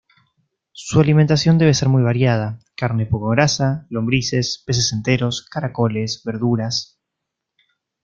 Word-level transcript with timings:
Su 0.73 0.99
alimentación 0.99 1.59
debe 1.59 1.75
ser 1.75 1.87
muy 1.87 2.01
variada: 2.01 2.57
carne 2.75 3.05
poco 3.05 3.27
grasa, 3.29 3.85
lombrices, 3.91 4.63
peces 4.65 4.91
enteros, 4.93 5.47
caracoles, 5.47 6.23
verduras... 6.25 6.99